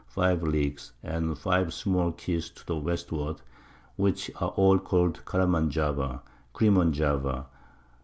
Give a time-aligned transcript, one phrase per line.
[0.07, 3.39] 5 Leagues, and 5 small Keys to the Westward,
[3.97, 6.23] which are all call'd Caraman Java
[6.55, 7.45] [Crimon Java].